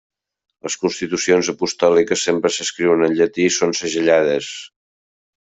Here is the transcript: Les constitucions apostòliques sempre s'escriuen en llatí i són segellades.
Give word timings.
Les 0.67 0.77
constitucions 0.85 1.49
apostòliques 1.53 2.23
sempre 2.29 2.51
s'escriuen 2.57 3.05
en 3.09 3.15
llatí 3.21 3.47
i 3.51 3.53
són 3.59 3.77
segellades. 3.83 4.51